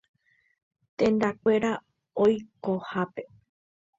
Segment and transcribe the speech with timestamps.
[0.97, 1.71] Tendakuéra
[2.23, 3.21] oikohápe.